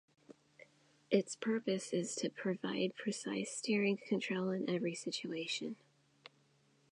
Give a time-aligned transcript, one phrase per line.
[1.11, 5.75] Its purpose is to provide precise steering control in every situation.